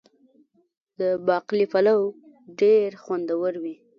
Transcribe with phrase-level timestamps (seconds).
[0.99, 1.97] د باقلي پلو
[2.61, 3.75] ډیر خوندور وي.